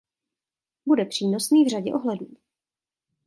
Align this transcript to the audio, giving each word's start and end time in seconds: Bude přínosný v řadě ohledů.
Bude 0.85 1.05
přínosný 1.05 1.65
v 1.65 1.69
řadě 1.69 1.93
ohledů. 1.93 2.27